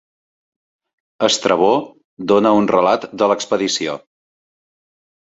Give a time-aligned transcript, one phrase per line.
[1.25, 1.67] Estrabó
[2.31, 3.93] dóna un relat de l'expedició.